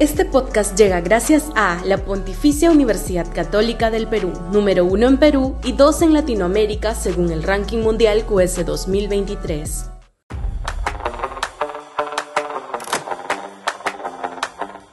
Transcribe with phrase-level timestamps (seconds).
[0.00, 5.56] Este podcast llega gracias a la Pontificia Universidad Católica del Perú, número uno en Perú
[5.64, 9.90] y dos en Latinoamérica según el ranking mundial QS 2023.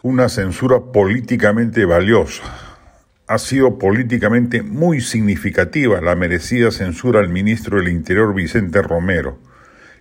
[0.02, 2.42] Una censura políticamente valiosa.
[3.28, 9.38] Ha sido políticamente muy significativa la merecida censura al ministro del Interior Vicente Romero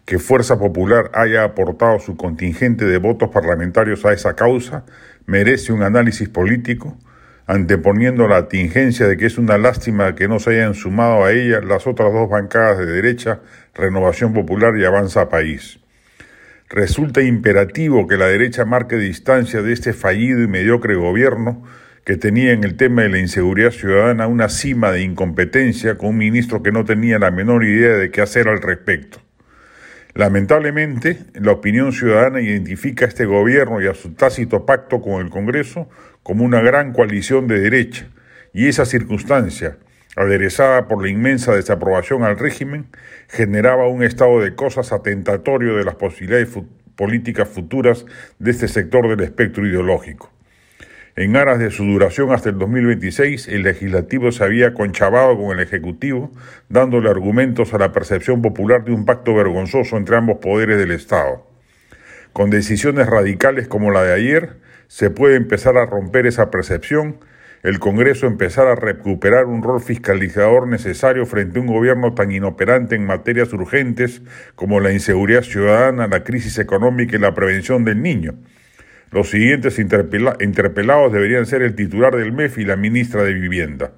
[0.05, 4.85] que Fuerza Popular haya aportado su contingente de votos parlamentarios a esa causa
[5.27, 6.99] merece un análisis político,
[7.47, 11.61] anteponiendo la tingencia de que es una lástima que no se hayan sumado a ella
[11.61, 13.41] las otras dos bancadas de derecha,
[13.75, 15.81] Renovación Popular y Avanza País.
[16.69, 21.63] Resulta imperativo que la derecha marque distancia de este fallido y mediocre gobierno
[22.05, 26.19] que tenía en el tema de la inseguridad ciudadana una cima de incompetencia con un
[26.19, 29.24] ministro que no tenía la menor idea de qué hacer al respecto.
[30.15, 35.29] Lamentablemente, la opinión ciudadana identifica a este gobierno y a su tácito pacto con el
[35.29, 35.89] Congreso
[36.23, 38.07] como una gran coalición de derecha,
[38.53, 39.77] y esa circunstancia,
[40.15, 42.87] aderezada por la inmensa desaprobación al régimen,
[43.29, 46.57] generaba un estado de cosas atentatorio de las posibilidades
[46.95, 48.07] políticas futuras
[48.39, 50.34] de este sector del espectro ideológico.
[51.17, 55.61] En aras de su duración hasta el 2026, el legislativo se había conchavado con el
[55.61, 56.33] ejecutivo,
[56.69, 61.47] dándole argumentos a la percepción popular de un pacto vergonzoso entre ambos poderes del Estado.
[62.33, 64.57] Con decisiones radicales como la de ayer,
[64.89, 67.21] se puede empezar a romper esa percepción,
[67.63, 72.97] el Congreso empezar a recuperar un rol fiscalizador necesario frente a un gobierno tan inoperante
[72.97, 74.21] en materias urgentes
[74.57, 78.35] como la inseguridad ciudadana, la crisis económica y la prevención del niño
[79.11, 83.93] los siguientes interpelados deberían ser el titular del MEF y la ministra de Vivienda.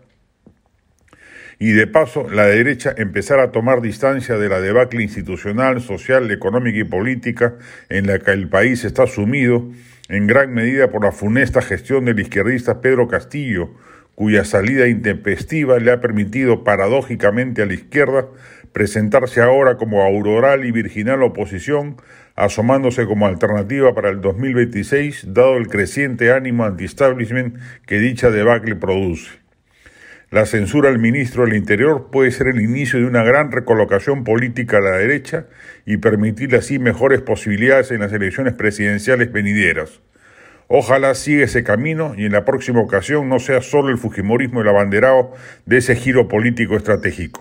[1.58, 6.78] Y de paso, la derecha empezar a tomar distancia de la debacle institucional, social, económica
[6.78, 7.54] y política
[7.88, 9.70] en la que el país está sumido,
[10.08, 13.70] en gran medida por la funesta gestión del izquierdista Pedro Castillo,
[14.14, 18.27] cuya salida intempestiva le ha permitido paradójicamente a la izquierda
[18.77, 21.97] presentarse ahora como auroral y virginal oposición,
[22.35, 27.57] asomándose como alternativa para el 2026, dado el creciente ánimo anti-establishment
[27.87, 29.31] que dicha debacle produce.
[30.31, 34.77] La censura al ministro del Interior puede ser el inicio de una gran recolocación política
[34.77, 35.47] a la derecha
[35.87, 40.03] y permitir así mejores posibilidades en las elecciones presidenciales venideras.
[40.69, 44.69] Ojalá siga ese camino y en la próxima ocasión no sea solo el Fujimorismo el
[44.69, 45.33] abanderado
[45.64, 47.41] de ese giro político estratégico.